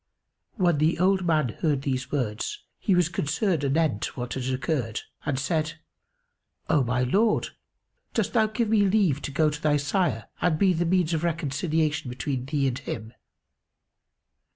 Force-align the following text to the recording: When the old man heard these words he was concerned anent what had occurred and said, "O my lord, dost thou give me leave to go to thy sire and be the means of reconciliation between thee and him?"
When 0.55 0.79
the 0.79 0.97
old 0.97 1.25
man 1.27 1.49
heard 1.59 1.83
these 1.83 2.11
words 2.11 2.63
he 2.79 2.95
was 2.95 3.07
concerned 3.07 3.63
anent 3.63 4.17
what 4.17 4.33
had 4.33 4.45
occurred 4.51 5.01
and 5.27 5.37
said, 5.37 5.73
"O 6.71 6.83
my 6.83 7.03
lord, 7.03 7.49
dost 8.15 8.33
thou 8.33 8.47
give 8.47 8.69
me 8.69 8.81
leave 8.83 9.21
to 9.21 9.29
go 9.31 9.51
to 9.51 9.61
thy 9.61 9.77
sire 9.77 10.27
and 10.41 10.57
be 10.57 10.73
the 10.73 10.85
means 10.87 11.13
of 11.13 11.23
reconciliation 11.23 12.09
between 12.09 12.45
thee 12.47 12.67
and 12.67 12.79
him?" 12.79 13.13